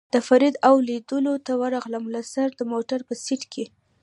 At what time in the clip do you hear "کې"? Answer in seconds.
3.53-3.65